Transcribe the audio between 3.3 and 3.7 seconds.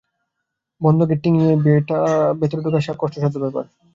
ব্যাপার।